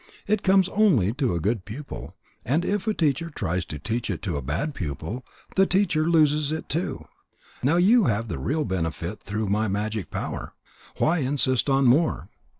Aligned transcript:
It 0.25 0.41
comes 0.41 0.67
only 0.69 1.13
to 1.13 1.35
a 1.35 1.39
good 1.39 1.63
pupil, 1.63 2.15
and 2.43 2.65
if 2.65 2.87
a 2.87 2.93
teacher 2.95 3.29
tries 3.29 3.65
to 3.65 3.77
teach 3.77 4.09
it 4.09 4.23
to 4.23 4.35
a 4.35 4.41
bad 4.41 4.73
pupil, 4.73 5.23
the 5.55 5.67
teacher 5.67 6.09
loses 6.09 6.51
it 6.51 6.67
too. 6.69 7.05
Now 7.61 7.77
you 7.77 8.05
have 8.05 8.27
the 8.27 8.39
real 8.39 8.65
benefit 8.65 9.21
through 9.21 9.49
my 9.49 9.67
magic 9.67 10.09
power. 10.09 10.53
Why 10.97 11.19
insist 11.19 11.69
on 11.69 11.85
more? 11.85 12.29